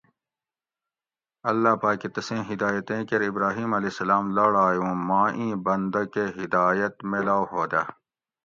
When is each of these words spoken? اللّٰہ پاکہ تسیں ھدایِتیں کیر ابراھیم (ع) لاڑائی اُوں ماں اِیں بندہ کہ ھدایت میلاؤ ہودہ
اللّٰہ 1.49 1.73
پاکہ 1.81 2.07
تسیں 2.13 2.41
ھدایِتیں 2.47 3.01
کیر 3.07 3.21
ابراھیم 3.27 3.69
(ع) 3.77 3.79
لاڑائی 4.35 4.77
اُوں 4.81 4.95
ماں 5.07 5.27
اِیں 5.37 5.53
بندہ 5.65 6.01
کہ 6.13 6.23
ھدایت 6.37 6.95
میلاؤ 7.09 7.43
ہودہ 7.51 7.81